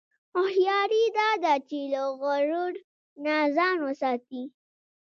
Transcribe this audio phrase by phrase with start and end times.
[0.35, 2.73] هوښیاري دا ده چې له غرور
[3.25, 4.43] نه ځان وساتې.